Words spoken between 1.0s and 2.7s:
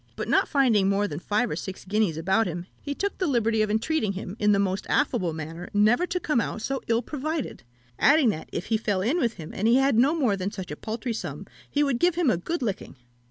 than five or six guineas about him,